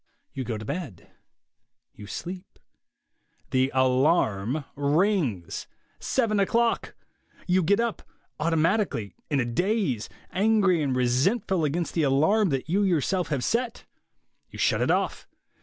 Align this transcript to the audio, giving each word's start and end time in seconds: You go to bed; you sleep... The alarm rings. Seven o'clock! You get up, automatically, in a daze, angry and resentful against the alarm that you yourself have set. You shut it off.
You 0.33 0.43
go 0.43 0.57
to 0.57 0.65
bed; 0.65 1.11
you 1.93 2.07
sleep... 2.07 2.57
The 3.51 3.71
alarm 3.71 4.65
rings. 4.75 5.67
Seven 5.99 6.39
o'clock! 6.39 6.95
You 7.45 7.61
get 7.61 7.79
up, 7.79 8.01
automatically, 8.39 9.13
in 9.29 9.39
a 9.39 9.45
daze, 9.45 10.09
angry 10.31 10.81
and 10.81 10.95
resentful 10.95 11.63
against 11.65 11.93
the 11.93 12.01
alarm 12.01 12.49
that 12.49 12.67
you 12.67 12.81
yourself 12.81 13.27
have 13.27 13.43
set. 13.43 13.85
You 14.49 14.57
shut 14.57 14.81
it 14.81 14.89
off. 14.89 15.27